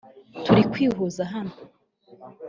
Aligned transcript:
turi 0.43 0.63
kwihuza 0.71 1.21
hano 1.33 1.53